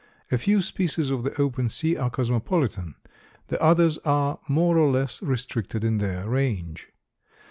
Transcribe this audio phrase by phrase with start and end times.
[0.31, 2.95] A few species of the open sea are cosmopolitan;
[3.49, 6.87] the others are more or less restricted in their range.